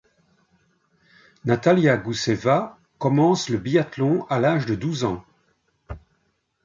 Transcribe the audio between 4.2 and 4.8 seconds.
à l'âge de